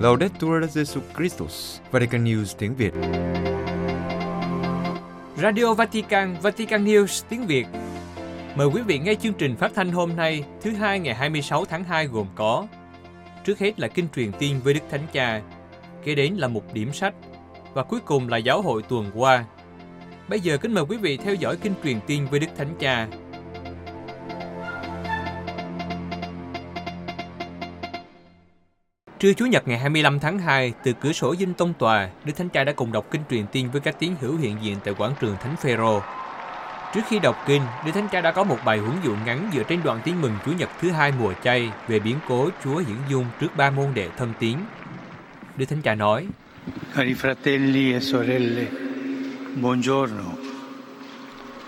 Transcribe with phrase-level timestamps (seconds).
[0.00, 2.92] Laudetur Jesu Christus, Vatican News tiếng Việt.
[5.36, 7.66] Radio Vatican, Vatican News tiếng Việt.
[8.56, 11.84] Mời quý vị nghe chương trình phát thanh hôm nay, thứ hai ngày 26 tháng
[11.84, 12.66] 2 gồm có
[13.44, 15.42] Trước hết là kinh truyền tiên với Đức Thánh Cha,
[16.04, 17.14] kế đến là một điểm sách
[17.72, 19.44] và cuối cùng là giáo hội tuần qua.
[20.28, 23.08] Bây giờ kính mời quý vị theo dõi kinh truyền tiên với Đức Thánh Cha.
[29.20, 32.48] Trưa Chủ nhật ngày 25 tháng 2, từ cửa sổ dinh tông tòa, Đức Thánh
[32.48, 35.14] Cha đã cùng đọc kinh truyền tiên với các tín hữu hiện diện tại quảng
[35.20, 36.02] trường Thánh Phêrô.
[36.94, 39.62] Trước khi đọc kinh, Đức Thánh Cha đã có một bài huấn dụ ngắn dựa
[39.62, 42.96] trên đoạn tin mừng Chủ nhật thứ hai mùa chay về biến cố Chúa hiển
[43.10, 44.56] dung trước ba môn đệ thân tín.
[45.56, 46.26] Đức Thánh Cha nói:
[46.94, 48.64] Cari fratelli e sorelle,
[49.62, 50.30] buongiorno.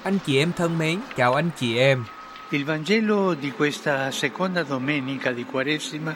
[0.03, 2.05] Anh chị em thân mến, chào anh chị em.
[2.51, 6.13] Il Vangelo di questa seconda domenica di Quaresima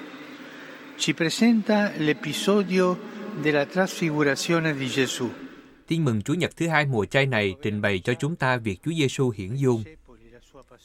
[0.99, 2.97] ci presenta l'episodio
[3.43, 5.29] della trasfigurazione di Gesù.
[5.87, 8.83] Tin mừng Chúa Nhật thứ hai mùa chay này trình bày cho chúng ta việc
[8.85, 9.85] Chúa Giêsu hiển dung.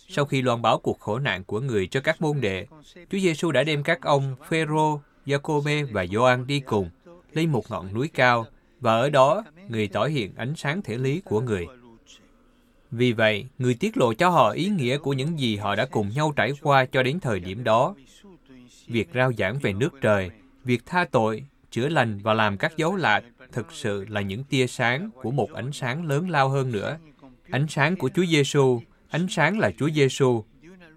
[0.07, 2.65] Sau khi loan báo cuộc khổ nạn của người cho các môn đệ,
[3.11, 6.89] Chúa Giêsu đã đem các ông Phêrô, Giacôbê và Gioan đi cùng
[7.33, 8.45] lên một ngọn núi cao
[8.79, 11.67] và ở đó người tỏ hiện ánh sáng thể lý của người.
[12.91, 16.09] Vì vậy, người tiết lộ cho họ ý nghĩa của những gì họ đã cùng
[16.15, 17.95] nhau trải qua cho đến thời điểm đó.
[18.91, 20.29] Việc rao giảng về nước trời,
[20.63, 24.67] việc tha tội, chữa lành và làm các dấu lạ thực sự là những tia
[24.67, 26.97] sáng của một ánh sáng lớn lao hơn nữa.
[27.49, 30.43] Ánh sáng của Chúa Giêsu, ánh sáng là Chúa Giêsu,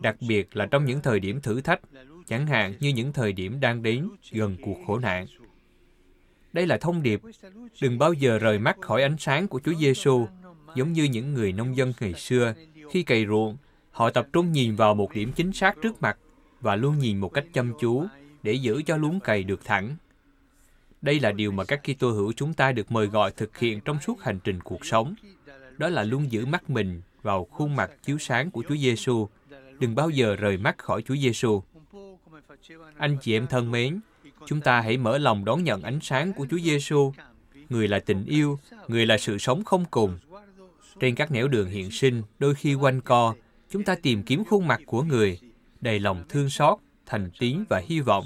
[0.00, 1.80] đặc biệt là trong những thời điểm thử thách,
[2.26, 5.26] chẳng hạn như những thời điểm đang đến gần cuộc khổ nạn.
[6.52, 7.20] Đây là thông điệp,
[7.82, 10.26] đừng bao giờ rời mắt khỏi ánh sáng của Chúa Giêsu,
[10.74, 12.54] giống như những người nông dân ngày xưa,
[12.90, 13.56] khi cày ruộng,
[13.90, 16.18] họ tập trung nhìn vào một điểm chính xác trước mặt
[16.64, 18.06] và luôn nhìn một cách chăm chú
[18.42, 19.96] để giữ cho luống cày được thẳng.
[21.02, 24.00] Đây là điều mà các Kitô hữu chúng ta được mời gọi thực hiện trong
[24.00, 25.14] suốt hành trình cuộc sống.
[25.78, 29.28] Đó là luôn giữ mắt mình vào khuôn mặt chiếu sáng của Chúa Giêsu,
[29.78, 31.62] đừng bao giờ rời mắt khỏi Chúa Giêsu.
[32.98, 34.00] Anh chị em thân mến,
[34.46, 37.12] chúng ta hãy mở lòng đón nhận ánh sáng của Chúa Giêsu.
[37.68, 38.58] Người là tình yêu,
[38.88, 40.18] người là sự sống không cùng.
[41.00, 43.34] Trên các nẻo đường hiện sinh, đôi khi quanh co,
[43.70, 45.38] chúng ta tìm kiếm khuôn mặt của người,
[45.84, 48.24] đầy lòng thương xót, thành tín và hy vọng.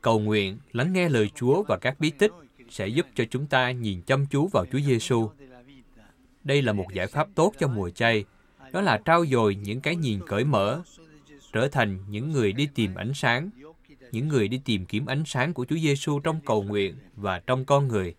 [0.00, 2.32] Cầu nguyện, lắng nghe lời Chúa và các bí tích
[2.70, 5.30] sẽ giúp cho chúng ta nhìn chăm chú vào Chúa Giêsu.
[6.44, 8.24] Đây là một giải pháp tốt cho mùa chay,
[8.72, 10.82] đó là trao dồi những cái nhìn cởi mở,
[11.52, 13.50] trở thành những người đi tìm ánh sáng,
[14.12, 17.64] những người đi tìm kiếm ánh sáng của Chúa Giêsu trong cầu nguyện và trong
[17.64, 18.14] con người.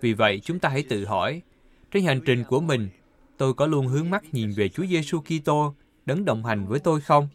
[0.00, 1.42] Vì vậy, chúng ta hãy tự hỏi,
[1.90, 2.88] trên hành trình của mình,
[3.36, 5.74] tôi có luôn hướng mắt nhìn về Chúa Giêsu Kitô,
[6.08, 7.28] đấng đồng hành với tôi không?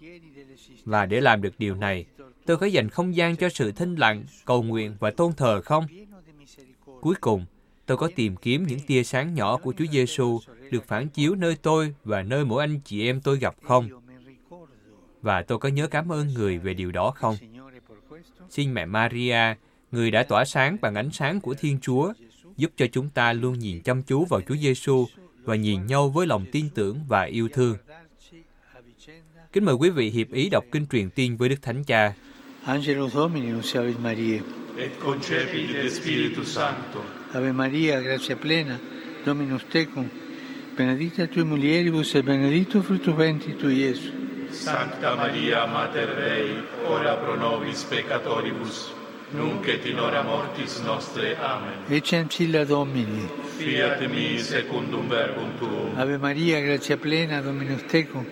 [0.86, 2.06] Và để làm được điều này,
[2.46, 5.86] tôi có dành không gian cho sự thinh lặng, cầu nguyện và tôn thờ không?
[7.02, 7.46] Cuối cùng,
[7.86, 10.40] tôi có tìm kiếm những tia sáng nhỏ của Chúa Giêsu
[10.72, 13.90] được phản chiếu nơi tôi và nơi mỗi anh chị em tôi gặp không?
[15.22, 17.36] Và tôi có nhớ cảm ơn người về điều đó không?
[18.50, 19.56] Xin mẹ Maria,
[19.92, 22.14] người đã tỏa sáng bằng ánh sáng của Thiên Chúa,
[22.58, 25.06] giúp cho chúng ta luôn nhìn chăm chú vào Chúa Giêsu
[25.44, 27.78] và nhìn nhau với lòng tin tưởng và yêu thương.
[29.54, 32.14] Kính mời quý vị hiệp ý đọc kinh truyền tiên với Đức Thánh Cha.
[32.66, 34.40] Angelus Domini, nunciavit Mariae.
[34.78, 37.00] et concepit de Spiritu Sancto.
[37.34, 38.78] Ave Maria, gratia plena,
[39.26, 40.06] Dominus tecum,
[40.78, 44.12] benedicta tui mulieribus et benedictus fructus ventris tui, Iesus.
[44.52, 46.50] Sancta Maria Mater Dei,
[46.90, 48.94] ora pro nobis peccatoribus,
[49.34, 51.36] nunc et in hora mortis nostre.
[51.38, 51.98] Amen.
[51.98, 53.28] Ecce ancilla Domini.
[53.58, 55.98] Fiat mi secundum verbum tuum.
[55.98, 58.26] Ave Maria, gratia plena, Dominus tecum,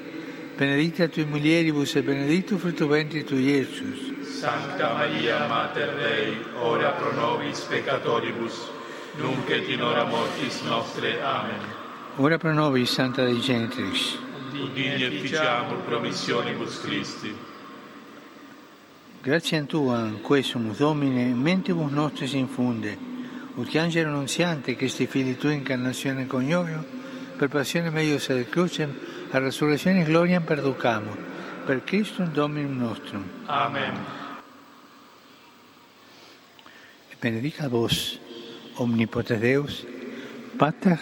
[0.61, 4.29] benedicta tui mulieribus et benedictus fructus ventris tui, Iesus.
[4.39, 8.69] Sancta Maria Mater Dei, ora pro nobis peccatoribus,
[9.17, 11.19] nunc et in hora mortis nostre.
[11.19, 11.59] Amen.
[12.17, 14.19] Ora pro nobis, Santa Dei Genitrix.
[14.53, 17.33] Udini et ficiamur promissionibus Christi.
[19.23, 22.95] Grazie a Tua, quesumus Domine, mentibus nostris infunde,
[23.55, 26.85] ut angelo annunziante che sti fili Tua incarnazione conioio,
[27.35, 31.11] per passione meius ad crucem, la resurrección y gloria perducamo.
[31.65, 33.23] Per Cristo Dominum nostrum.
[33.47, 33.93] Amén.
[37.21, 38.19] Benedica vos,
[38.77, 39.85] Omnipotente Deus,
[40.57, 40.99] Pater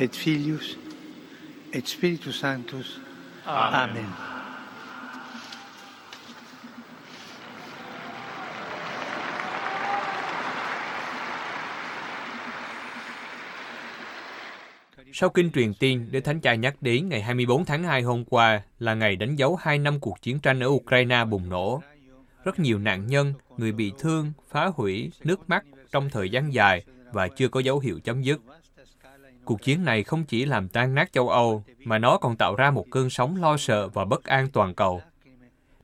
[0.00, 0.76] et Filius
[1.72, 3.00] et Spiritus Sanctus.
[3.46, 4.04] Amén.
[4.04, 4.35] Amén.
[15.18, 18.62] Sau kinh truyền tiên, Đức Thánh Cha nhắc đến ngày 24 tháng 2 hôm qua
[18.78, 21.82] là ngày đánh dấu 2 năm cuộc chiến tranh ở Ukraine bùng nổ.
[22.44, 26.84] Rất nhiều nạn nhân, người bị thương, phá hủy, nước mắt trong thời gian dài
[27.12, 28.40] và chưa có dấu hiệu chấm dứt.
[29.44, 32.70] Cuộc chiến này không chỉ làm tan nát châu Âu, mà nó còn tạo ra
[32.70, 35.02] một cơn sóng lo sợ và bất an toàn cầu.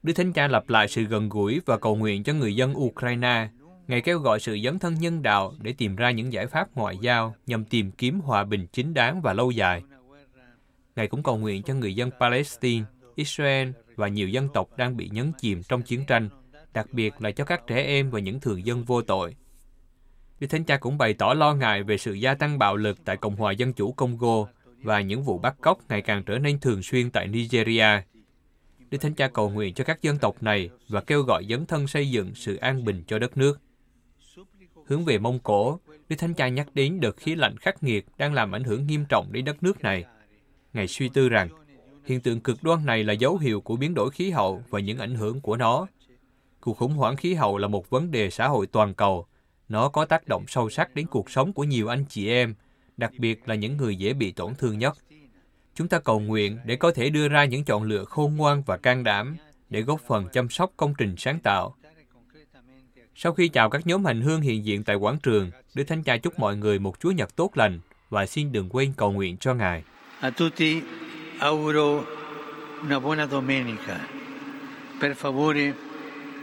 [0.03, 3.49] Đức Thánh Cha lặp lại sự gần gũi và cầu nguyện cho người dân Ukraine.
[3.89, 6.97] Ngài kêu gọi sự dấn thân nhân đạo để tìm ra những giải pháp ngoại
[7.01, 9.83] giao nhằm tìm kiếm hòa bình chính đáng và lâu dài.
[10.97, 12.85] Ngài cũng cầu nguyện cho người dân Palestine,
[13.15, 16.29] Israel và nhiều dân tộc đang bị nhấn chìm trong chiến tranh,
[16.73, 19.37] đặc biệt là cho các trẻ em và những thường dân vô tội.
[20.41, 23.17] Đức Thánh Cha cũng bày tỏ lo ngại về sự gia tăng bạo lực tại
[23.17, 24.47] Cộng hòa Dân chủ Congo
[24.83, 28.03] và những vụ bắt cóc ngày càng trở nên thường xuyên tại Nigeria.
[28.91, 31.87] Đức Thánh Cha cầu nguyện cho các dân tộc này và kêu gọi dấn thân
[31.87, 33.61] xây dựng sự an bình cho đất nước.
[34.87, 38.35] Hướng về Mông Cổ, Đức Thánh Cha nhắc đến đợt khí lạnh khắc nghiệt đang
[38.35, 40.05] làm ảnh hưởng nghiêm trọng đến đất nước này.
[40.73, 41.49] Ngài suy tư rằng,
[42.05, 44.99] hiện tượng cực đoan này là dấu hiệu của biến đổi khí hậu và những
[44.99, 45.87] ảnh hưởng của nó.
[46.61, 49.27] Cuộc khủng hoảng khí hậu là một vấn đề xã hội toàn cầu.
[49.69, 52.55] Nó có tác động sâu sắc đến cuộc sống của nhiều anh chị em,
[52.97, 54.99] đặc biệt là những người dễ bị tổn thương nhất.
[55.75, 58.77] Chúng ta cầu nguyện để có thể đưa ra những chọn lựa khôn ngoan và
[58.77, 59.37] can đảm
[59.71, 61.75] để góp phần chăm sóc công trình sáng tạo.
[63.17, 66.17] Sau khi chào các nhóm hành hương hiện diện tại quảng trường, Đức Thánh Cha
[66.17, 67.81] chúc mọi người một Chúa Nhật tốt lành
[68.11, 69.83] và xin đừng quên cầu nguyện cho Ngài.
[70.21, 70.81] A tutti
[71.39, 72.05] auguro
[72.83, 74.01] una buona domenica.
[75.01, 75.73] Per favore,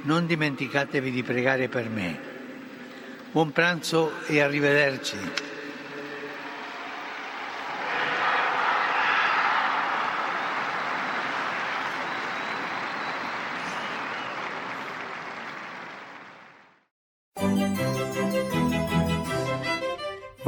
[0.05, 2.13] non dimenticatevi di pregare per me.
[3.33, 5.48] Buon pranzo e arrivederci.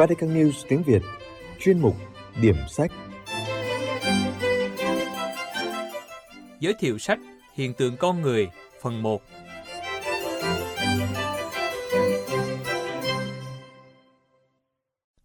[0.02, 1.02] Vatican News tiếng Việt
[1.60, 1.96] Chuyên mục
[2.42, 2.92] Điểm sách
[6.60, 7.20] Giới thiệu sách
[7.54, 8.50] Hiện tượng con người
[8.82, 9.22] Phần 1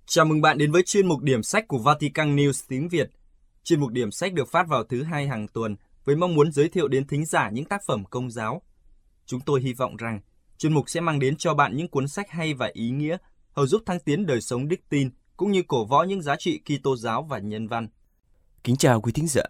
[0.06, 3.10] Chào mừng bạn đến với chuyên mục điểm sách của Vatican News tiếng Việt.
[3.64, 6.68] Chuyên mục điểm sách được phát vào thứ hai hàng tuần với mong muốn giới
[6.68, 8.62] thiệu đến thính giả những tác phẩm công giáo.
[9.26, 10.20] Chúng tôi hy vọng rằng
[10.58, 13.16] chuyên mục sẽ mang đến cho bạn những cuốn sách hay và ý nghĩa,
[13.56, 16.60] hầu giúp thăng tiến đời sống đức tin cũng như cổ võ những giá trị
[16.64, 17.88] Kitô giáo và nhân văn.
[18.64, 19.42] Kính chào quý thính giả.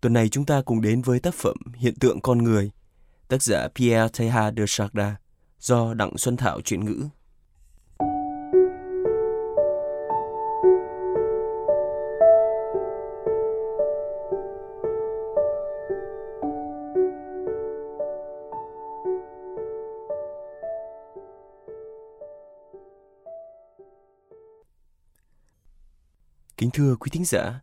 [0.00, 2.70] Tuần này chúng ta cùng đến với tác phẩm Hiện tượng con người,
[3.28, 5.14] tác giả Pierre Teilhard de Chardin,
[5.58, 7.04] do Đặng Xuân Thảo chuyển ngữ.
[26.76, 27.60] Thưa quý thính giả,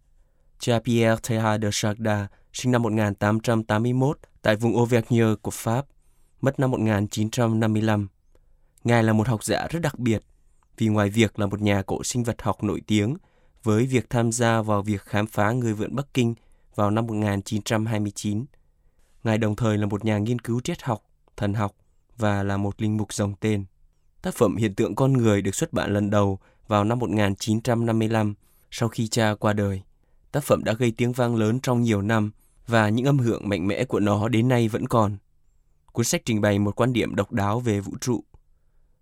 [0.60, 5.86] cha Pierre Teilhard de Chardin sinh năm 1881 tại vùng Auvergne của Pháp,
[6.42, 8.08] mất năm 1955.
[8.84, 10.24] Ngài là một học giả rất đặc biệt
[10.78, 13.18] vì ngoài việc là một nhà cổ sinh vật học nổi tiếng
[13.64, 16.36] với việc tham gia vào việc khám phá người vượn Bắc Kinh
[16.76, 18.46] vào năm 1929,
[19.24, 21.04] Ngài đồng thời là một nhà nghiên cứu triết học,
[21.38, 21.76] thần học
[22.18, 23.66] và là một linh mục dòng tên.
[24.22, 28.36] Tác phẩm Hiện tượng con người được xuất bản lần đầu vào năm 1955
[28.76, 29.82] sau khi cha qua đời.
[30.32, 32.32] Tác phẩm đã gây tiếng vang lớn trong nhiều năm
[32.68, 35.18] và những âm hưởng mạnh mẽ của nó đến nay vẫn còn.
[35.92, 38.24] Cuốn sách trình bày một quan điểm độc đáo về vũ trụ.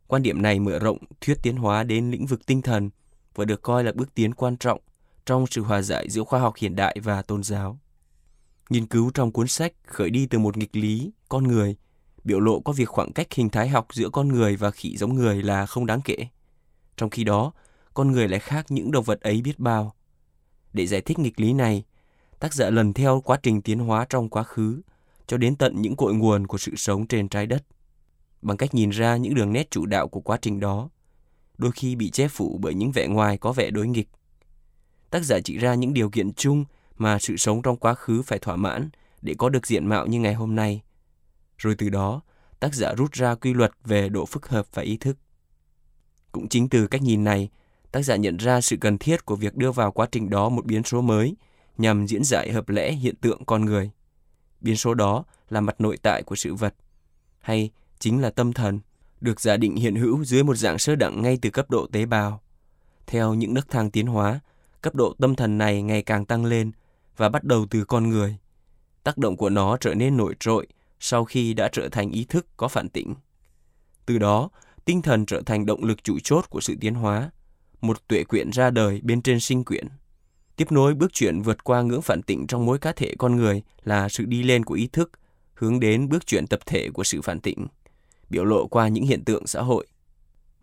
[0.07, 2.89] Quan điểm này mở rộng thuyết tiến hóa đến lĩnh vực tinh thần
[3.36, 4.79] và được coi là bước tiến quan trọng
[5.25, 7.79] trong sự hòa giải giữa khoa học hiện đại và tôn giáo.
[8.69, 11.75] Nghiên cứu trong cuốn sách khởi đi từ một nghịch lý, con người,
[12.24, 15.15] biểu lộ có việc khoảng cách hình thái học giữa con người và khỉ giống
[15.15, 16.27] người là không đáng kể.
[16.98, 17.51] Trong khi đó,
[17.93, 19.95] con người lại khác những động vật ấy biết bao.
[20.74, 21.83] Để giải thích nghịch lý này,
[22.39, 24.81] tác giả lần theo quá trình tiến hóa trong quá khứ
[25.27, 27.63] cho đến tận những cội nguồn của sự sống trên trái đất.
[28.41, 30.89] Bằng cách nhìn ra những đường nét chủ đạo của quá trình đó,
[31.57, 34.10] đôi khi bị che phủ bởi những vẻ ngoài có vẻ đối nghịch.
[35.10, 36.65] Tác giả chỉ ra những điều kiện chung
[36.98, 38.89] mà sự sống trong quá khứ phải thỏa mãn
[39.21, 40.81] để có được diện mạo như ngày hôm nay.
[41.57, 42.21] Rồi từ đó,
[42.60, 45.17] tác giả rút ra quy luật về độ phức hợp và ý thức.
[46.31, 47.50] Cũng chính từ cách nhìn này,
[47.91, 50.65] tác giả nhận ra sự cần thiết của việc đưa vào quá trình đó một
[50.65, 51.36] biến số mới
[51.77, 53.91] nhằm diễn giải hợp lẽ hiện tượng con người.
[54.62, 56.75] Biến số đó là mặt nội tại của sự vật,
[57.39, 57.69] hay
[58.00, 58.79] chính là tâm thần,
[59.21, 62.05] được giả định hiện hữu dưới một dạng sơ đẳng ngay từ cấp độ tế
[62.05, 62.41] bào.
[63.07, 64.39] Theo những nấc thang tiến hóa,
[64.81, 66.71] cấp độ tâm thần này ngày càng tăng lên
[67.17, 68.38] và bắt đầu từ con người.
[69.03, 70.67] Tác động của nó trở nên nổi trội
[71.00, 73.13] sau khi đã trở thành ý thức có phản tỉnh.
[74.05, 74.50] Từ đó,
[74.86, 77.31] tinh thần trở thành động lực chủ chốt của sự tiến hóa,
[77.81, 79.88] một tuệ quyển ra đời bên trên sinh quyển.
[80.55, 83.61] Tiếp nối bước chuyển vượt qua ngưỡng phản tịnh trong mỗi cá thể con người
[83.83, 85.11] là sự đi lên của ý thức,
[85.53, 87.67] hướng đến bước chuyển tập thể của sự phản tịnh,
[88.29, 89.88] biểu lộ qua những hiện tượng xã hội.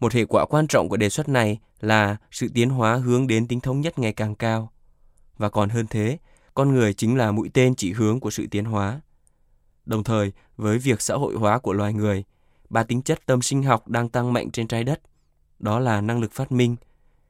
[0.00, 3.48] Một hệ quả quan trọng của đề xuất này là sự tiến hóa hướng đến
[3.48, 4.72] tính thống nhất ngày càng cao.
[5.36, 6.18] Và còn hơn thế,
[6.54, 9.00] con người chính là mũi tên chỉ hướng của sự tiến hóa.
[9.86, 12.24] Đồng thời, với việc xã hội hóa của loài người,
[12.70, 15.00] ba tính chất tâm sinh học đang tăng mạnh trên trái đất.
[15.58, 16.76] Đó là năng lực phát minh,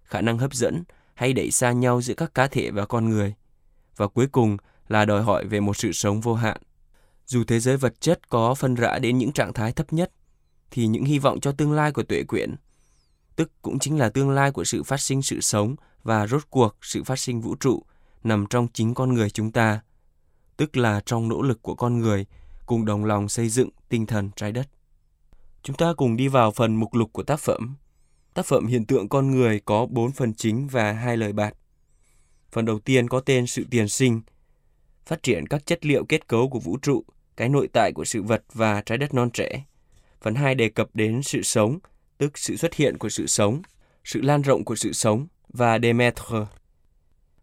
[0.08, 0.84] khả năng hấp dẫn
[1.14, 3.34] hay đẩy xa nhau giữa các cá thể và con người.
[3.96, 4.56] Và cuối cùng
[4.88, 6.56] là đòi hỏi về một sự sống vô hạn.
[7.26, 10.12] Dù thế giới vật chất có phân rã đến những trạng thái thấp nhất,
[10.70, 12.54] thì những hy vọng cho tương lai của tuệ quyển,
[13.36, 16.76] tức cũng chính là tương lai của sự phát sinh sự sống và rốt cuộc
[16.82, 17.82] sự phát sinh vũ trụ,
[18.24, 19.80] nằm trong chính con người chúng ta,
[20.56, 22.26] tức là trong nỗ lực của con người
[22.66, 24.68] cùng đồng lòng xây dựng tinh thần trái đất.
[25.62, 27.74] Chúng ta cùng đi vào phần mục lục của tác phẩm.
[28.38, 31.54] Tác phẩm Hiện tượng con người có 4 phần chính và hai lời bạt.
[32.52, 34.20] Phần đầu tiên có tên Sự tiền sinh,
[35.06, 37.04] phát triển các chất liệu kết cấu của vũ trụ,
[37.36, 39.64] cái nội tại của sự vật và trái đất non trẻ.
[40.22, 41.78] Phần 2 đề cập đến sự sống,
[42.18, 43.62] tức sự xuất hiện của sự sống,
[44.04, 46.46] sự lan rộng của sự sống và Demetre.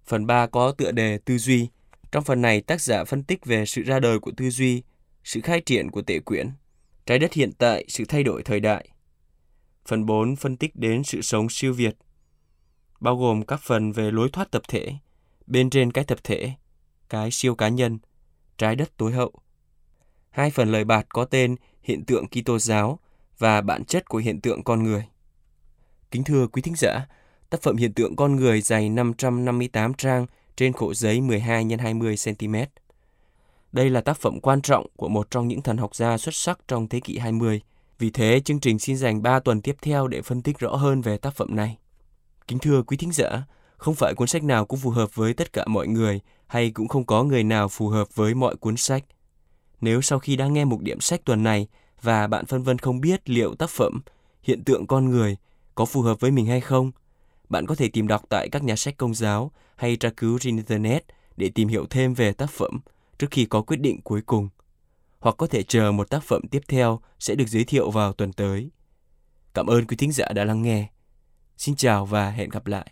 [0.05, 1.67] Phần 3 có tựa đề tư duy.
[2.11, 4.83] Trong phần này, tác giả phân tích về sự ra đời của tư duy,
[5.23, 6.49] sự khai triển của tể quyển,
[7.05, 8.94] trái đất hiện tại, sự thay đổi thời đại.
[9.85, 11.97] Phần 4 phân tích đến sự sống siêu việt,
[12.99, 14.93] bao gồm các phần về lối thoát tập thể,
[15.47, 16.51] bên trên cái tập thể,
[17.09, 17.99] cái siêu cá nhân,
[18.57, 19.31] trái đất tối hậu.
[20.29, 22.99] Hai phần lời bạt có tên hiện tượng Kitô giáo
[23.37, 25.05] và bản chất của hiện tượng con người.
[26.11, 27.07] Kính thưa quý thính giả,
[27.49, 30.25] tác phẩm hiện tượng con người dày 558 trang
[30.55, 32.55] trên khổ giấy 12 x 20 cm.
[33.71, 36.59] Đây là tác phẩm quan trọng của một trong những thần học gia xuất sắc
[36.67, 37.61] trong thế kỷ 20.
[37.99, 41.01] Vì thế, chương trình xin dành 3 tuần tiếp theo để phân tích rõ hơn
[41.01, 41.77] về tác phẩm này.
[42.47, 43.45] Kính thưa quý thính giả,
[43.77, 46.87] không phải cuốn sách nào cũng phù hợp với tất cả mọi người hay cũng
[46.87, 49.03] không có người nào phù hợp với mọi cuốn sách.
[49.81, 51.67] Nếu sau khi đã nghe mục điểm sách tuần này
[52.01, 54.01] và bạn phân vân không biết liệu tác phẩm
[54.45, 55.37] Hiện tượng con người
[55.75, 56.91] có phù hợp với mình hay không,
[57.49, 60.55] bạn có thể tìm đọc tại các nhà sách công giáo hay tra cứu trên
[60.55, 61.03] Internet
[61.37, 62.79] để tìm hiểu thêm về tác phẩm
[63.19, 64.49] trước khi có quyết định cuối cùng.
[65.19, 68.33] Hoặc có thể chờ một tác phẩm tiếp theo sẽ được giới thiệu vào tuần
[68.33, 68.71] tới.
[69.53, 70.87] Cảm ơn quý thính giả đã lắng nghe.
[71.57, 72.91] Xin chào và hẹn gặp lại.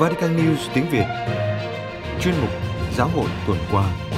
[0.00, 1.06] Vatican News tiếng Việt
[2.20, 2.50] Chuyên mục
[2.96, 4.12] Giáo hội tuần qua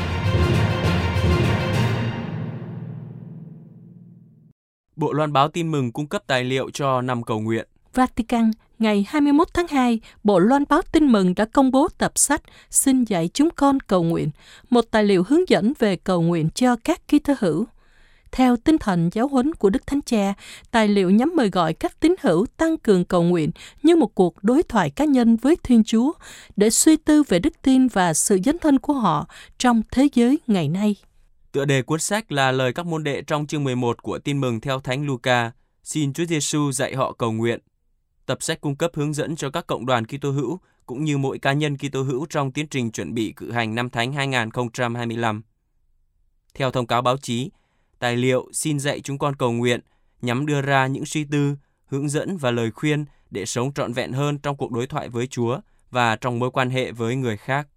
[4.96, 7.68] Bộ Loan báo tin mừng cung cấp tài liệu cho năm cầu nguyện.
[7.94, 8.50] Vatican,
[8.84, 13.04] ngày 21 tháng 2, Bộ Loan báo tin mừng đã công bố tập sách Xin
[13.04, 14.30] dạy chúng con cầu nguyện,
[14.70, 17.66] một tài liệu hướng dẫn về cầu nguyện cho các ký tơ hữu.
[18.32, 20.34] Theo tinh thần giáo huấn của Đức Thánh Cha,
[20.70, 23.50] tài liệu nhắm mời gọi các tín hữu tăng cường cầu nguyện
[23.82, 26.12] như một cuộc đối thoại cá nhân với Thiên Chúa
[26.56, 30.38] để suy tư về đức tin và sự dấn thân của họ trong thế giới
[30.46, 30.96] ngày nay.
[31.52, 34.60] Tựa đề cuốn sách là lời các môn đệ trong chương 11 của Tin mừng
[34.60, 37.60] theo Thánh Luca, xin Chúa Giêsu dạy họ cầu nguyện.
[38.26, 41.38] Tập sách cung cấp hướng dẫn cho các cộng đoàn Kitô hữu cũng như mỗi
[41.38, 45.42] cá nhân Kitô hữu trong tiến trình chuẩn bị cử hành năm Thánh 2025.
[46.54, 47.50] Theo thông cáo báo chí,
[47.98, 49.80] tài liệu xin dạy chúng con cầu nguyện
[50.22, 54.12] nhằm đưa ra những suy tư, hướng dẫn và lời khuyên để sống trọn vẹn
[54.12, 57.68] hơn trong cuộc đối thoại với Chúa và trong mối quan hệ với người khác.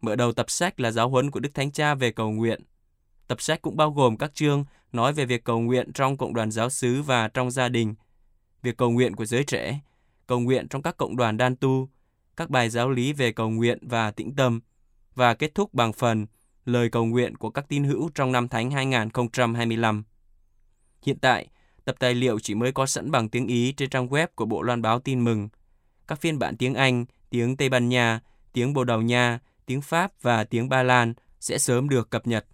[0.00, 2.60] Mở đầu tập sách là giáo huấn của Đức Thánh Cha về cầu nguyện.
[3.26, 6.50] Tập sách cũng bao gồm các chương nói về việc cầu nguyện trong cộng đoàn
[6.50, 7.94] giáo xứ và trong gia đình,
[8.66, 9.80] việc cầu nguyện của giới trẻ,
[10.26, 11.88] cầu nguyện trong các cộng đoàn đan tu,
[12.36, 14.60] các bài giáo lý về cầu nguyện và tĩnh tâm,
[15.14, 16.26] và kết thúc bằng phần
[16.64, 20.04] lời cầu nguyện của các tín hữu trong năm Thánh 2025.
[21.02, 21.48] Hiện tại,
[21.84, 24.62] tập tài liệu chỉ mới có sẵn bằng tiếng Ý trên trang web của Bộ
[24.62, 25.48] Loan báo tin mừng.
[26.06, 28.20] Các phiên bản tiếng Anh, tiếng Tây Ban Nha,
[28.52, 32.46] tiếng Bồ Đào Nha, tiếng Pháp và tiếng Ba Lan sẽ sớm được cập nhật.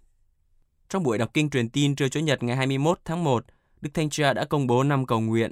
[0.89, 3.45] Trong buổi đọc kinh truyền tin trưa Chủ nhật ngày 21 tháng 1,
[3.81, 5.51] Đức Thanh Cha đã công bố năm cầu nguyện.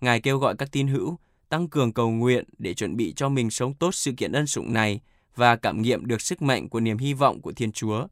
[0.00, 3.50] Ngài kêu gọi các tín hữu tăng cường cầu nguyện để chuẩn bị cho mình
[3.50, 5.00] sống tốt sự kiện ân sủng này
[5.36, 8.06] và cảm nghiệm được sức mạnh của niềm hy vọng của Thiên Chúa.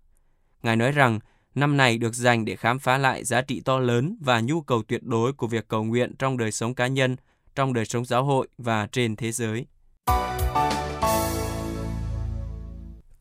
[0.62, 1.20] Ngài nói rằng
[1.54, 4.82] năm này được dành để khám phá lại giá trị to lớn và nhu cầu
[4.82, 7.16] tuyệt đối của việc cầu nguyện trong đời sống cá nhân,
[7.54, 9.66] trong đời sống giáo hội và trên thế giới.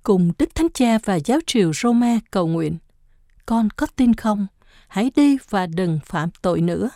[0.03, 2.77] Cùng Đức Thánh Cha và giáo triều Roma cầu nguyện.
[3.45, 4.47] Con có tin không?
[4.88, 6.89] Hãy đi và đừng phạm tội nữa.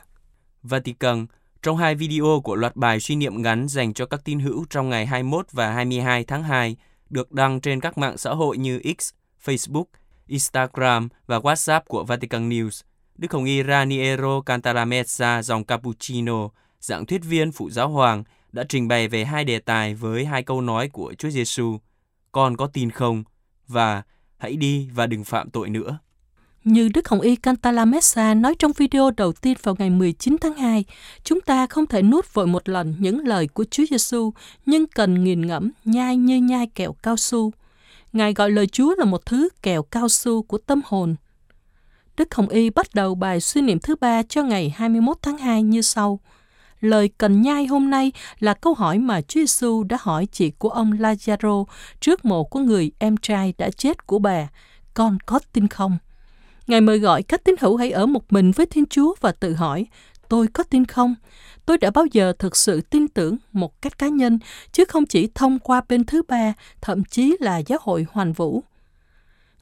[0.63, 1.25] Vatican,
[1.61, 4.89] trong hai video của loạt bài suy niệm ngắn dành cho các tín hữu trong
[4.89, 6.75] ngày 21 và 22 tháng 2
[7.09, 9.09] được đăng trên các mạng xã hội như X,
[9.45, 9.85] Facebook,
[10.27, 12.81] Instagram và WhatsApp của Vatican News,
[13.17, 16.49] Đức Hồng Y Raniero Cantalamessa dòng Cappuccino,
[16.79, 20.43] dạng thuyết viên phụ giáo hoàng, đã trình bày về hai đề tài với hai
[20.43, 21.77] câu nói của Chúa Giêsu:
[22.31, 23.23] "Con có tin không?"
[23.67, 24.03] và
[24.37, 25.97] "Hãy đi và đừng phạm tội nữa."
[26.63, 30.85] Như Đức Hồng Y Cantalamessa nói trong video đầu tiên vào ngày 19 tháng 2,
[31.23, 34.33] chúng ta không thể nuốt vội một lần những lời của Chúa Giêsu,
[34.65, 37.51] nhưng cần nghiền ngẫm, nhai như nhai kẹo cao su.
[38.13, 41.15] Ngài gọi lời Chúa là một thứ kẹo cao su của tâm hồn.
[42.17, 45.63] Đức Hồng Y bắt đầu bài suy niệm thứ ba cho ngày 21 tháng 2
[45.63, 46.19] như sau.
[46.81, 50.69] Lời cần nhai hôm nay là câu hỏi mà Chúa Giêsu đã hỏi chị của
[50.69, 51.65] ông Lazaro
[51.99, 54.47] trước mộ của người em trai đã chết của bà.
[54.93, 55.97] Con có tin không?
[56.67, 59.53] Ngài mời gọi các tín hữu hãy ở một mình với Thiên Chúa và tự
[59.53, 59.85] hỏi,
[60.29, 61.15] tôi có tin không?
[61.65, 64.39] Tôi đã bao giờ thực sự tin tưởng một cách cá nhân,
[64.71, 68.63] chứ không chỉ thông qua bên thứ ba, thậm chí là giáo hội hoàn vũ.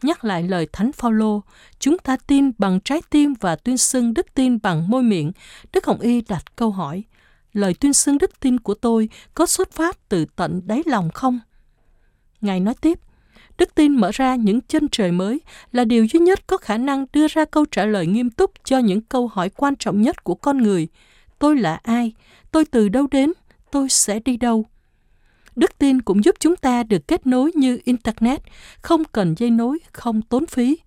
[0.02, 1.42] Nhắc lại lời Thánh Phaolô,
[1.80, 5.32] chúng ta tin bằng trái tim và tuyên xưng đức tin bằng môi miệng.
[5.74, 7.04] Đức Hồng Y đặt câu hỏi,
[7.54, 11.40] lời tuyên xưng đức tin của tôi có xuất phát từ tận đáy lòng không?
[12.42, 13.00] Ngài nói tiếp,
[13.60, 17.06] đức tin mở ra những chân trời mới là điều duy nhất có khả năng
[17.14, 20.36] đưa ra câu trả lời nghiêm túc cho những câu hỏi quan trọng nhất của
[20.36, 20.88] con người.
[21.40, 22.14] Tôi là ai?
[22.52, 23.34] Tôi từ đâu đến?
[23.72, 24.66] Tôi sẽ đi đâu?
[25.56, 28.42] Đức tin cũng giúp chúng ta được kết nối như Internet,
[28.82, 30.78] không cần dây nối, không tốn phí.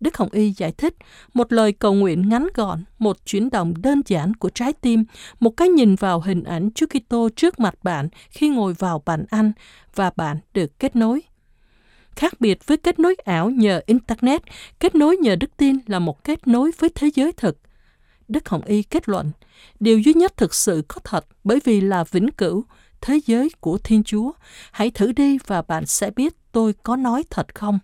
[0.00, 0.94] Đức Hồng Y giải thích,
[1.34, 5.04] một lời cầu nguyện ngắn gọn, một chuyển động đơn giản của trái tim,
[5.40, 9.24] một cái nhìn vào hình ảnh Chúa Kitô trước mặt bạn khi ngồi vào bàn
[9.30, 9.52] ăn
[9.94, 11.22] và bạn được kết nối.
[12.16, 14.42] Khác biệt với kết nối ảo nhờ Internet,
[14.80, 17.58] kết nối nhờ đức tin là một kết nối với thế giới thực.
[18.28, 19.30] Đức Hồng Y kết luận,
[19.80, 22.64] điều duy nhất thực sự có thật bởi vì là vĩnh cửu,
[23.00, 24.32] thế giới của Thiên Chúa.
[24.72, 27.78] Hãy thử đi và bạn sẽ biết tôi có nói thật không.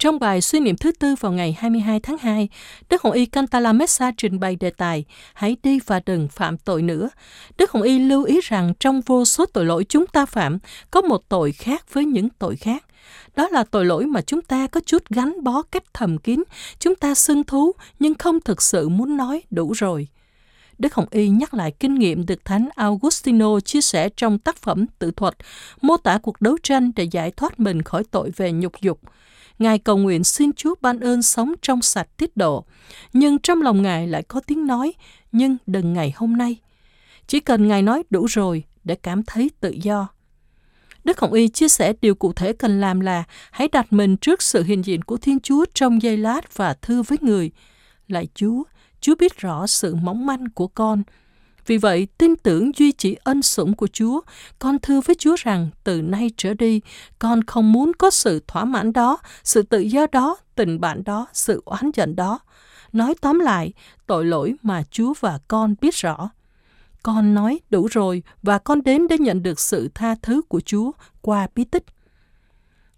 [0.00, 2.48] Trong bài suy niệm thứ tư vào ngày 22 tháng 2,
[2.90, 5.04] Đức Hồng Y Cantalamessa trình bày đề tài
[5.34, 7.10] Hãy đi và đừng phạm tội nữa.
[7.58, 10.58] Đức Hồng Y lưu ý rằng trong vô số tội lỗi chúng ta phạm,
[10.90, 12.84] có một tội khác với những tội khác.
[13.36, 16.42] Đó là tội lỗi mà chúng ta có chút gắn bó cách thầm kín,
[16.78, 20.08] chúng ta xưng thú nhưng không thực sự muốn nói đủ rồi.
[20.78, 24.86] Đức Hồng Y nhắc lại kinh nghiệm được Thánh Augustino chia sẻ trong tác phẩm
[24.98, 25.34] tự thuật,
[25.82, 29.00] mô tả cuộc đấu tranh để giải thoát mình khỏi tội về nhục dục.
[29.60, 32.64] Ngài cầu nguyện xin Chúa ban ơn sống trong sạch tiết độ.
[33.12, 34.92] Nhưng trong lòng Ngài lại có tiếng nói,
[35.32, 36.56] nhưng đừng ngày hôm nay.
[37.26, 40.08] Chỉ cần Ngài nói đủ rồi để cảm thấy tự do.
[41.04, 44.42] Đức Hồng Y chia sẻ điều cụ thể cần làm là hãy đặt mình trước
[44.42, 47.50] sự hiện diện của Thiên Chúa trong giây lát và thưa với người.
[48.08, 48.62] Lại Chúa,
[49.00, 51.02] Chúa biết rõ sự mỏng manh của con.
[51.66, 54.20] Vì vậy, tin tưởng duy trì ân sủng của Chúa,
[54.58, 56.80] con thưa với Chúa rằng từ nay trở đi,
[57.18, 61.26] con không muốn có sự thỏa mãn đó, sự tự do đó, tình bạn đó,
[61.32, 62.38] sự oán giận đó.
[62.92, 63.72] Nói tóm lại,
[64.06, 66.30] tội lỗi mà Chúa và con biết rõ.
[67.02, 70.92] Con nói đủ rồi và con đến để nhận được sự tha thứ của Chúa
[71.20, 71.84] qua bí tích.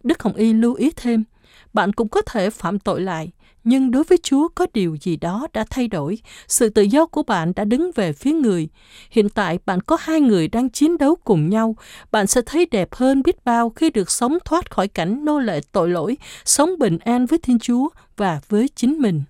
[0.03, 1.25] Đức Hồng Y lưu ý thêm,
[1.73, 3.33] bạn cũng có thể phạm tội lại,
[3.65, 6.19] nhưng đối với Chúa có điều gì đó đã thay đổi.
[6.49, 8.69] Sự tự do của bạn đã đứng về phía người.
[9.11, 11.77] Hiện tại bạn có hai người đang chiến đấu cùng nhau.
[12.11, 15.61] Bạn sẽ thấy đẹp hơn biết bao khi được sống thoát khỏi cảnh nô lệ
[15.73, 19.23] tội lỗi, sống bình an với Thiên Chúa và với chính mình.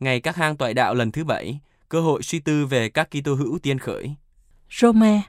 [0.00, 3.34] Ngày các hang toại đạo lần thứ bảy, cơ hội suy tư về các Kitô
[3.34, 4.14] hữu tiên khởi.
[4.80, 5.22] Roma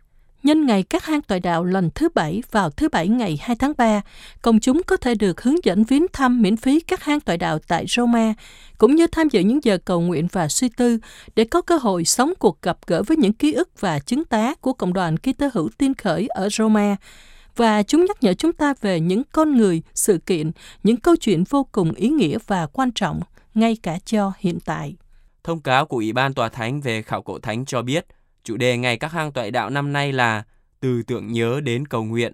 [0.43, 3.73] Nhân ngày các hang tọa đạo lần thứ bảy vào thứ bảy ngày 2 tháng
[3.77, 4.01] 3,
[4.41, 7.59] công chúng có thể được hướng dẫn viếng thăm miễn phí các hang tọa đạo
[7.67, 8.33] tại Roma,
[8.77, 10.97] cũng như tham dự những giờ cầu nguyện và suy tư
[11.35, 14.53] để có cơ hội sống cuộc gặp gỡ với những ký ức và chứng tá
[14.61, 16.95] của cộng đoàn Kitô hữu tiên khởi ở Roma.
[17.55, 20.51] Và chúng nhắc nhở chúng ta về những con người, sự kiện,
[20.83, 23.21] những câu chuyện vô cùng ý nghĩa và quan trọng,
[23.53, 24.95] ngay cả cho hiện tại.
[25.43, 28.05] Thông cáo của Ủy ban Tòa Thánh về khảo cổ thánh cho biết–
[28.43, 30.43] Chủ đề ngày các hang tuệ đạo năm nay là
[30.79, 32.33] Từ tượng nhớ đến cầu nguyện.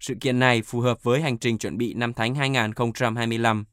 [0.00, 3.64] Sự kiện này phù hợp với hành trình chuẩn bị năm Thánh 2025.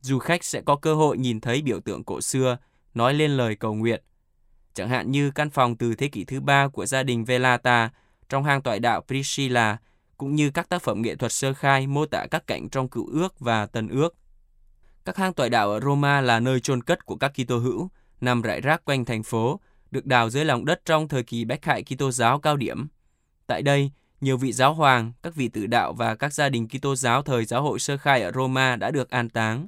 [0.00, 2.58] Du khách sẽ có cơ hội nhìn thấy biểu tượng cổ xưa
[2.94, 4.02] nói lên lời cầu nguyện,
[4.74, 7.90] chẳng hạn như căn phòng từ thế kỷ thứ ba của gia đình Velata
[8.28, 9.76] trong hang tọa đạo Priscilla,
[10.16, 13.06] cũng như các tác phẩm nghệ thuật sơ khai mô tả các cảnh trong cựu
[13.06, 14.14] ước và tân ước.
[15.04, 18.42] Các hang tọa đạo ở Roma là nơi chôn cất của các Kitô hữu, nằm
[18.42, 19.60] rải rác quanh thành phố
[19.92, 22.86] được đào dưới lòng đất trong thời kỳ bách hại Kitô giáo cao điểm.
[23.46, 26.96] Tại đây, nhiều vị giáo hoàng, các vị tự đạo và các gia đình Kitô
[26.96, 29.66] giáo thời giáo hội sơ khai ở Roma đã được an táng.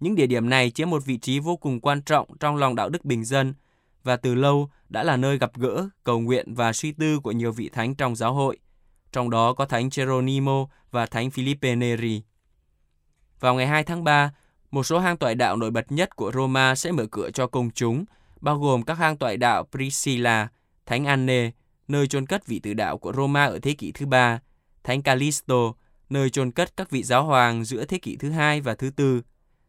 [0.00, 2.88] Những địa điểm này chiếm một vị trí vô cùng quan trọng trong lòng đạo
[2.88, 3.54] đức bình dân
[4.04, 7.52] và từ lâu đã là nơi gặp gỡ, cầu nguyện và suy tư của nhiều
[7.52, 8.58] vị thánh trong giáo hội,
[9.12, 12.22] trong đó có thánh Geronimo và thánh Philippe Neri.
[13.40, 14.32] Vào ngày 2 tháng 3,
[14.70, 17.70] một số hang tọa đạo nổi bật nhất của Roma sẽ mở cửa cho công
[17.70, 18.04] chúng,
[18.42, 20.48] bao gồm các hang tọa đạo Priscilla,
[20.86, 21.50] Thánh Anne,
[21.88, 24.40] nơi chôn cất vị tử đạo của Roma ở thế kỷ thứ ba,
[24.84, 25.72] Thánh Callisto,
[26.10, 29.22] nơi chôn cất các vị giáo hoàng giữa thế kỷ thứ hai và thứ tư,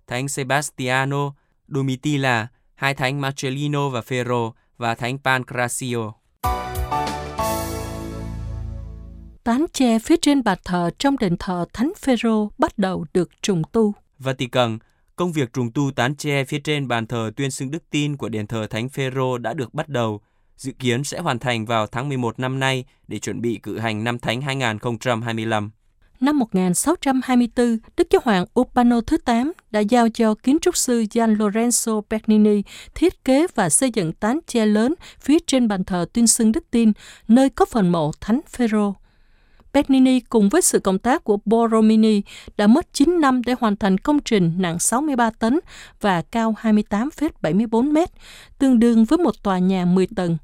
[0.08, 1.34] Thánh Sebastiano,
[1.68, 6.12] Domitilla, hai thánh Marcellino và Ferro và thánh Pancrazio.
[9.44, 13.62] Tán tre phía trên bàn thờ trong đền thờ Thánh Phêrô bắt đầu được trùng
[13.72, 13.94] tu.
[14.20, 14.78] Vatican,
[15.15, 18.30] công việc trùng tu tán tre phía trên bàn thờ tuyên xưng đức tin của
[18.30, 20.21] đền thờ Thánh Phêrô đã được bắt đầu,
[20.58, 24.04] dự kiến sẽ hoàn thành vào tháng 11 năm nay để chuẩn bị cử hành
[24.04, 25.71] năm Thánh 2025.
[26.19, 31.36] Năm 1624, Đức Giáo hoàng Urbano thứ 8 đã giao cho kiến trúc sư Gian
[31.36, 32.62] Lorenzo Bernini
[32.95, 36.63] thiết kế và xây dựng tán tre lớn phía trên bàn thờ tuyên xưng đức
[36.71, 36.91] tin,
[37.28, 38.93] nơi có phần mộ Thánh Phêrô.
[39.74, 42.22] Bernini cùng với sự cộng tác của Borromini
[42.58, 45.60] đã mất 9 năm để hoàn thành công trình nặng 63 tấn
[46.02, 48.10] và cao 28,74 mét,
[48.60, 50.38] tương đương với một tòa nhà 10 tầng.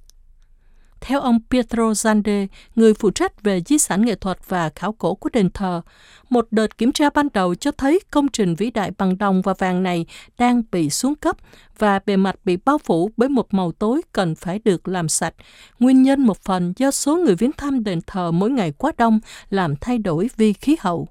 [1.01, 5.15] Theo ông Pietro Zande, người phụ trách về di sản nghệ thuật và khảo cổ
[5.15, 5.81] của đền thờ,
[6.29, 9.53] một đợt kiểm tra ban đầu cho thấy công trình vĩ đại bằng đồng và
[9.57, 10.05] vàng này
[10.37, 11.37] đang bị xuống cấp
[11.77, 15.33] và bề mặt bị bao phủ bởi một màu tối cần phải được làm sạch.
[15.79, 19.19] Nguyên nhân một phần do số người viếng thăm đền thờ mỗi ngày quá đông
[19.49, 21.07] làm thay đổi vi khí hậu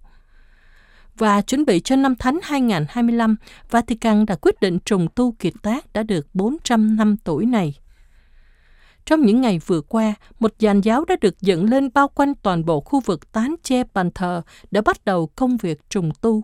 [1.19, 3.37] và chuẩn bị cho năm Thánh 2025,
[3.71, 7.75] Vatican đã quyết định trùng tu kiệt tác đã được 400 năm tuổi này.
[9.09, 12.65] Trong những ngày vừa qua, một dàn giáo đã được dựng lên bao quanh toàn
[12.65, 16.43] bộ khu vực tán che bàn thờ để bắt đầu công việc trùng tu.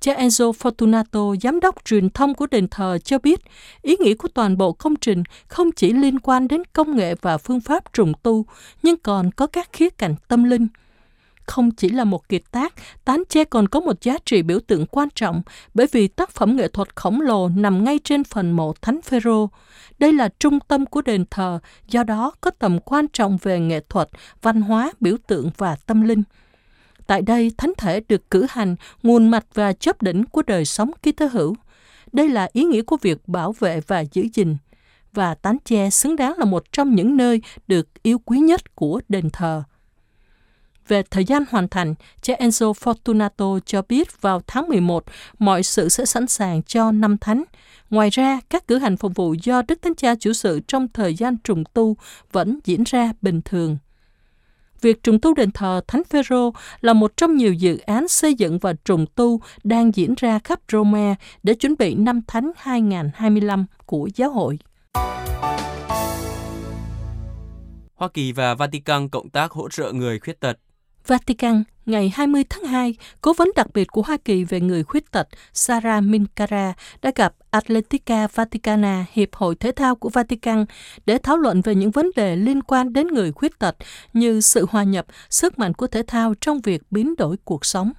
[0.00, 3.40] Cha Enzo Fortunato, giám đốc truyền thông của đền thờ cho biết,
[3.82, 7.38] ý nghĩa của toàn bộ công trình không chỉ liên quan đến công nghệ và
[7.38, 8.46] phương pháp trùng tu,
[8.82, 10.66] nhưng còn có các khía cạnh tâm linh–
[11.46, 14.86] không chỉ là một kiệt tác, tán tre còn có một giá trị biểu tượng
[14.86, 15.42] quan trọng
[15.74, 19.50] bởi vì tác phẩm nghệ thuật khổng lồ nằm ngay trên phần mộ Thánh Phêrô.
[19.98, 23.80] Đây là trung tâm của đền thờ, do đó có tầm quan trọng về nghệ
[23.88, 24.08] thuật,
[24.42, 26.22] văn hóa, biểu tượng và tâm linh.
[27.06, 30.90] Tại đây, thánh thể được cử hành, nguồn mạch và chóp đỉnh của đời sống
[31.02, 31.54] ký tơ hữu.
[32.12, 34.56] Đây là ý nghĩa của việc bảo vệ và giữ gìn.
[35.12, 39.00] Và tán tre xứng đáng là một trong những nơi được yêu quý nhất của
[39.08, 39.62] đền thờ.
[40.88, 45.04] Về thời gian hoàn thành, cha Enzo Fortunato cho biết vào tháng 11,
[45.38, 47.44] mọi sự sẽ sẵn sàng cho năm thánh.
[47.90, 51.14] Ngoài ra, các cử hành phục vụ do Đức Thánh Cha chủ sự trong thời
[51.14, 51.96] gian trùng tu
[52.32, 53.78] vẫn diễn ra bình thường.
[54.80, 58.58] Việc trùng tu đền thờ Thánh Phêrô là một trong nhiều dự án xây dựng
[58.58, 64.08] và trùng tu đang diễn ra khắp Roma để chuẩn bị năm Thánh 2025 của
[64.14, 64.58] giáo hội.
[67.94, 70.58] Hoa Kỳ và Vatican cộng tác hỗ trợ người khuyết tật
[71.06, 75.12] Vatican, ngày 20 tháng 2, cố vấn đặc biệt của Hoa Kỳ về người khuyết
[75.12, 80.64] tật Sarah Minkara đã gặp Atletica Vaticana, Hiệp hội Thể thao của Vatican,
[81.06, 83.76] để thảo luận về những vấn đề liên quan đến người khuyết tật
[84.12, 87.92] như sự hòa nhập, sức mạnh của thể thao trong việc biến đổi cuộc sống.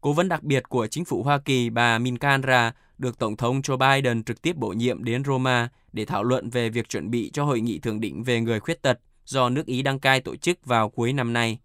[0.00, 3.76] Cố vấn đặc biệt của chính phủ Hoa Kỳ bà Minkara được Tổng thống Joe
[3.76, 7.44] Biden trực tiếp bổ nhiệm đến Roma để thảo luận về việc chuẩn bị cho
[7.44, 10.66] hội nghị thượng đỉnh về người khuyết tật do nước Ý đăng cai tổ chức
[10.66, 11.58] vào cuối năm nay.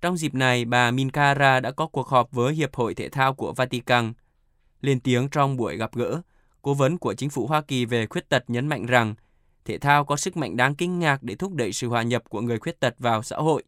[0.00, 3.52] Trong dịp này, bà Minkara đã có cuộc họp với Hiệp hội Thể thao của
[3.52, 4.12] Vatican.
[4.80, 6.20] Lên tiếng trong buổi gặp gỡ,
[6.62, 9.14] cố vấn của chính phủ Hoa Kỳ về khuyết tật nhấn mạnh rằng
[9.64, 12.40] thể thao có sức mạnh đáng kinh ngạc để thúc đẩy sự hòa nhập của
[12.40, 13.62] người khuyết tật vào xã hội.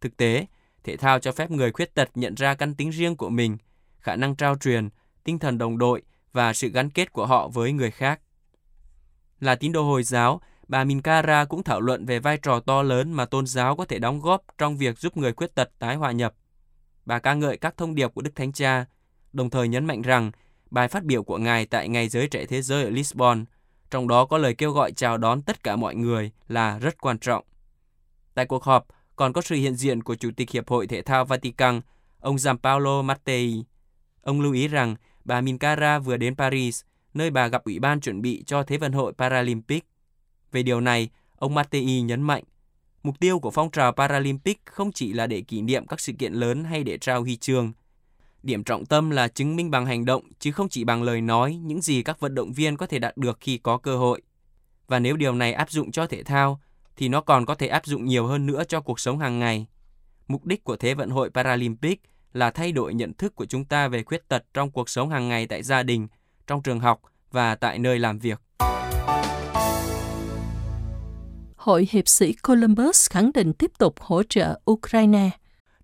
[0.00, 0.46] Thực tế,
[0.84, 3.56] thể thao cho phép người khuyết tật nhận ra căn tính riêng của mình,
[3.98, 4.88] khả năng trao truyền,
[5.24, 8.20] tinh thần đồng đội và sự gắn kết của họ với người khác.
[9.40, 13.12] Là tín đồ Hồi giáo, bà Minkara cũng thảo luận về vai trò to lớn
[13.12, 16.12] mà tôn giáo có thể đóng góp trong việc giúp người khuyết tật tái hòa
[16.12, 16.34] nhập.
[17.04, 18.86] Bà ca ngợi các thông điệp của Đức Thánh Cha,
[19.32, 20.30] đồng thời nhấn mạnh rằng
[20.70, 23.44] bài phát biểu của Ngài tại Ngày Giới Trẻ Thế Giới ở Lisbon,
[23.90, 27.18] trong đó có lời kêu gọi chào đón tất cả mọi người là rất quan
[27.18, 27.44] trọng.
[28.34, 31.24] Tại cuộc họp, còn có sự hiện diện của Chủ tịch Hiệp hội Thể thao
[31.24, 31.80] Vatican,
[32.20, 33.64] ông Giampaolo Mattei.
[34.22, 36.82] Ông lưu ý rằng bà Minkara vừa đến Paris,
[37.14, 39.84] nơi bà gặp Ủy ban chuẩn bị cho Thế vận hội Paralympic.
[40.52, 42.44] Về điều này, ông Mattei nhấn mạnh,
[43.02, 46.32] mục tiêu của phong trào Paralympic không chỉ là để kỷ niệm các sự kiện
[46.32, 47.72] lớn hay để trao huy chương.
[48.42, 51.54] Điểm trọng tâm là chứng minh bằng hành động chứ không chỉ bằng lời nói
[51.54, 54.22] những gì các vận động viên có thể đạt được khi có cơ hội.
[54.86, 56.60] Và nếu điều này áp dụng cho thể thao,
[56.96, 59.66] thì nó còn có thể áp dụng nhiều hơn nữa cho cuộc sống hàng ngày.
[60.28, 63.88] Mục đích của Thế vận hội Paralympic là thay đổi nhận thức của chúng ta
[63.88, 66.08] về khuyết tật trong cuộc sống hàng ngày tại gia đình,
[66.46, 68.40] trong trường học và tại nơi làm việc.
[71.66, 75.30] Hội hiệp sĩ Columbus khẳng định tiếp tục hỗ trợ Ukraine.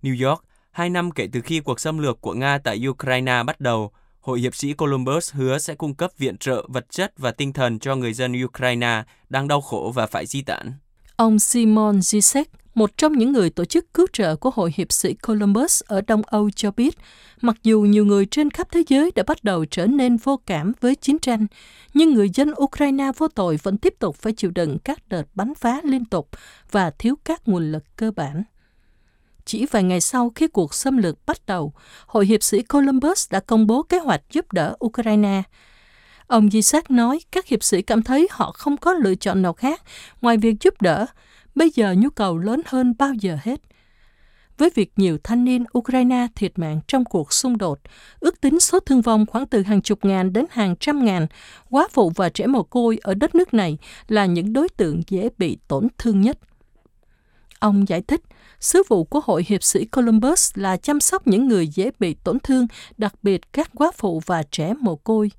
[0.03, 3.61] New York, Hai năm kể từ khi cuộc xâm lược của Nga tại Ukraine bắt
[3.61, 3.91] đầu,
[4.21, 7.79] Hội hiệp sĩ Columbus hứa sẽ cung cấp viện trợ vật chất và tinh thần
[7.79, 10.73] cho người dân Ukraine đang đau khổ và phải di tản.
[11.17, 15.15] Ông Simon Zizek, một trong những người tổ chức cứu trợ của Hội hiệp sĩ
[15.15, 16.99] Columbus ở Đông Âu cho biết,
[17.41, 20.73] mặc dù nhiều người trên khắp thế giới đã bắt đầu trở nên vô cảm
[20.81, 21.47] với chiến tranh,
[21.95, 25.55] nhưng người dân Ukraine vô tội vẫn tiếp tục phải chịu đựng các đợt bắn
[25.55, 26.29] phá liên tục
[26.71, 28.43] và thiếu các nguồn lực cơ bản.
[29.45, 31.73] Chỉ vài ngày sau khi cuộc xâm lược bắt đầu,
[32.07, 35.43] Hội hiệp sĩ Columbus đã công bố kế hoạch giúp đỡ Ukraine.
[36.27, 39.53] Ông Di Sát nói các hiệp sĩ cảm thấy họ không có lựa chọn nào
[39.53, 39.83] khác
[40.21, 41.07] ngoài việc giúp đỡ.
[41.55, 43.61] Bây giờ nhu cầu lớn hơn bao giờ hết.
[44.59, 47.81] Với việc nhiều thanh niên Ukraine thiệt mạng trong cuộc xung đột,
[48.21, 51.27] ước tính số thương vong khoảng từ hàng chục ngàn đến hàng trăm ngàn,
[51.71, 55.29] quá phụ và trẻ mồ côi ở đất nước này là những đối tượng dễ
[55.39, 56.39] bị tổn thương nhất.
[57.59, 58.21] Ông giải thích,
[58.63, 62.41] Sứ vụ của Hội Hiệp sĩ Columbus là chăm sóc những người dễ bị tổn
[62.41, 65.31] thương, đặc biệt các quá phụ và trẻ mồ côi.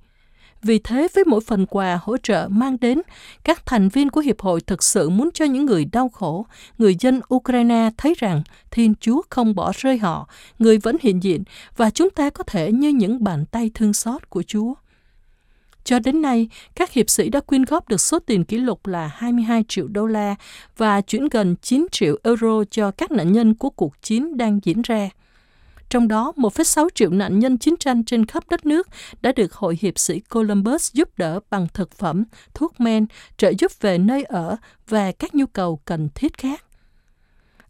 [0.64, 3.02] Vì thế, với mỗi phần quà hỗ trợ mang đến,
[3.44, 6.46] các thành viên của Hiệp hội thực sự muốn cho những người đau khổ,
[6.78, 11.44] người dân Ukraine thấy rằng Thiên Chúa không bỏ rơi họ, người vẫn hiện diện
[11.78, 14.74] và chúng ta có thể như những bàn tay thương xót của Chúa.
[15.84, 19.12] Cho đến nay, các hiệp sĩ đã quyên góp được số tiền kỷ lục là
[19.16, 20.36] 22 triệu đô la
[20.78, 24.82] và chuyển gần 9 triệu euro cho các nạn nhân của cuộc chiến đang diễn
[24.82, 25.10] ra.
[25.94, 28.88] Trong đó, 1,6 triệu nạn nhân chiến tranh trên khắp đất nước
[29.22, 33.06] đã được Hội hiệp sĩ Columbus giúp đỡ bằng thực phẩm, thuốc men,
[33.38, 34.56] trợ giúp về nơi ở
[34.88, 36.66] và các nhu cầu cần thiết khác.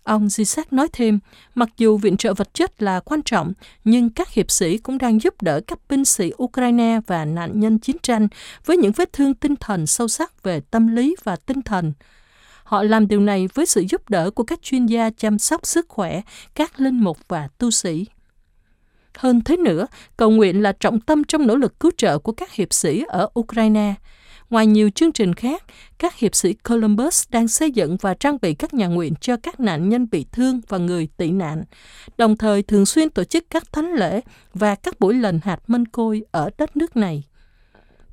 [0.03, 1.19] Ông Zizek nói thêm,
[1.55, 5.21] mặc dù viện trợ vật chất là quan trọng, nhưng các hiệp sĩ cũng đang
[5.21, 8.27] giúp đỡ các binh sĩ Ukraine và nạn nhân chiến tranh
[8.65, 11.93] với những vết thương tinh thần sâu sắc về tâm lý và tinh thần.
[12.73, 15.86] Họ làm điều này với sự giúp đỡ của các chuyên gia chăm sóc sức
[15.89, 16.21] khỏe,
[16.55, 18.05] các linh mục và tu sĩ.
[19.17, 22.53] Hơn thế nữa, cầu nguyện là trọng tâm trong nỗ lực cứu trợ của các
[22.53, 23.93] hiệp sĩ ở Ukraine–
[24.53, 25.63] Ngoài nhiều chương trình khác,
[25.97, 29.59] các hiệp sĩ Columbus đang xây dựng và trang bị các nhà nguyện cho các
[29.59, 31.63] nạn nhân bị thương và người tị nạn,
[32.17, 34.21] đồng thời thường xuyên tổ chức các thánh lễ
[34.53, 37.23] và các buổi lần hạt mân côi ở đất nước này.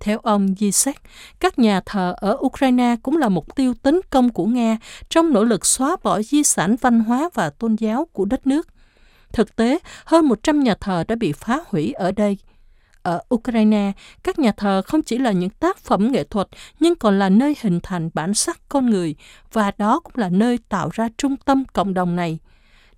[0.01, 1.03] Theo ông Yisek,
[1.41, 5.45] các nhà thờ ở Ukraine cũng là mục tiêu tấn công của Nga trong nỗ
[5.45, 8.69] lực xóa bỏ di sản văn hóa và tôn giáo của đất nước.
[9.33, 12.39] Thực tế, hơn 100 nhà thờ đã bị phá hủy ở đây–
[13.03, 16.49] ở Ukraine, các nhà thờ không chỉ là những tác phẩm nghệ thuật
[16.81, 19.15] nhưng còn là nơi hình thành bản sắc con người
[19.53, 22.39] và đó cũng là nơi tạo ra trung tâm cộng đồng này.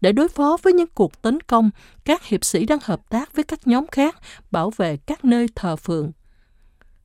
[0.01, 1.71] Để đối phó với những cuộc tấn công,
[2.05, 4.17] các hiệp sĩ đang hợp tác với các nhóm khác
[4.51, 6.13] bảo vệ các nơi thờ phượng.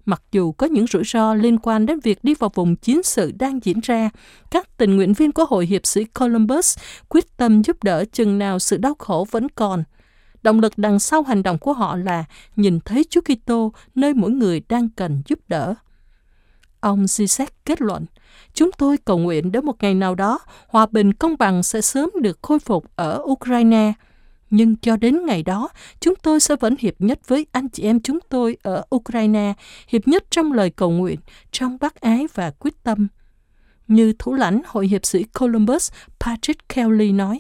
[0.08, 3.32] Mặc dù có những rủi ro liên quan đến việc đi vào vùng chiến sự
[3.40, 4.10] đang diễn ra,
[4.52, 6.78] các tình nguyện viên của Hội Hiệp sĩ Columbus
[7.10, 9.84] quyết tâm giúp đỡ chừng nào sự đau khổ vẫn còn–
[10.48, 14.32] Động lực đằng sau hành động của họ là nhìn thấy Chúa Kitô nơi mỗi
[14.32, 15.74] người đang cần giúp đỡ.
[16.80, 18.06] Ông Zizek kết luận,
[18.54, 22.10] chúng tôi cầu nguyện đến một ngày nào đó hòa bình công bằng sẽ sớm
[22.22, 23.94] được khôi phục ở Ukraine.
[24.50, 28.00] Nhưng cho đến ngày đó, chúng tôi sẽ vẫn hiệp nhất với anh chị em
[28.00, 29.54] chúng tôi ở Ukraine,
[29.88, 31.20] hiệp nhất trong lời cầu nguyện,
[31.52, 33.08] trong bác ái và quyết tâm.
[33.88, 37.40] Như thủ lãnh Hội hiệp sĩ Columbus Patrick Kelly nói,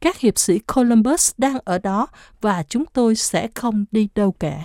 [0.00, 2.06] các hiệp sĩ Columbus đang ở đó
[2.40, 4.64] và chúng tôi sẽ không đi đâu cả.